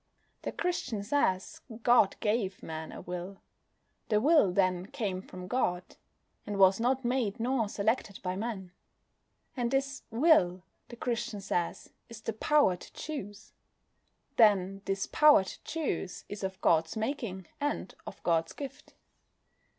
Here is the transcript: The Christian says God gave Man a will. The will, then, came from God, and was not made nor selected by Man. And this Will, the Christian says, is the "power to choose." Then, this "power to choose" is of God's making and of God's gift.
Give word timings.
The 0.41 0.51
Christian 0.51 1.03
says 1.03 1.61
God 1.83 2.15
gave 2.21 2.63
Man 2.63 2.91
a 2.91 3.01
will. 3.01 3.39
The 4.09 4.19
will, 4.19 4.51
then, 4.51 4.87
came 4.87 5.21
from 5.21 5.47
God, 5.47 5.95
and 6.43 6.57
was 6.57 6.79
not 6.79 7.05
made 7.05 7.39
nor 7.39 7.69
selected 7.69 8.19
by 8.23 8.35
Man. 8.35 8.71
And 9.55 9.69
this 9.69 10.01
Will, 10.09 10.63
the 10.87 10.95
Christian 10.95 11.39
says, 11.39 11.91
is 12.09 12.19
the 12.21 12.33
"power 12.33 12.75
to 12.75 12.91
choose." 12.93 13.53
Then, 14.37 14.81
this 14.85 15.05
"power 15.05 15.43
to 15.43 15.63
choose" 15.63 16.25
is 16.27 16.43
of 16.43 16.59
God's 16.61 16.97
making 16.97 17.45
and 17.59 17.93
of 18.07 18.23
God's 18.23 18.53
gift. 18.53 18.95